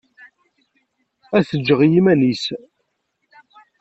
Ad 1.37 1.43
t-ǧǧeɣ 1.47 1.79
i 1.81 1.87
yiman-is. 1.93 2.43